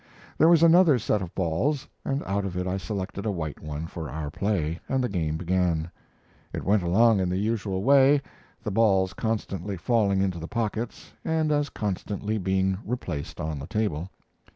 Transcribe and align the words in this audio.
There 0.39 0.47
was 0.47 0.63
another 0.63 0.97
set 0.97 1.21
of 1.21 1.35
balls, 1.35 1.87
and 2.03 2.23
out 2.23 2.43
of 2.43 2.57
it 2.57 2.65
I 2.65 2.77
selected 2.77 3.23
a 3.23 3.29
white 3.31 3.59
one 3.61 3.85
for 3.85 4.09
our 4.09 4.31
play, 4.31 4.79
and 4.89 5.03
the 5.03 5.07
game 5.07 5.37
began. 5.37 5.91
It 6.53 6.63
went 6.63 6.81
along 6.81 7.19
in 7.19 7.29
the 7.29 7.37
usual 7.37 7.83
way, 7.83 8.23
the 8.63 8.71
balls 8.71 9.13
constantly 9.13 9.77
falling 9.77 10.19
into 10.23 10.39
the 10.39 10.47
pockets, 10.47 11.13
and 11.23 11.51
as 11.51 11.69
constantly 11.69 12.39
being 12.39 12.79
replaced 12.83 13.39
on 13.39 13.59
the 13.59 13.67
table. 13.67 14.09